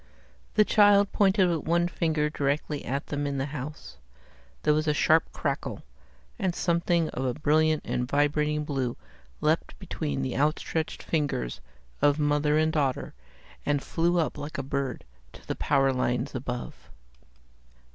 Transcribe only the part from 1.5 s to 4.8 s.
one finger directly at them in the house. There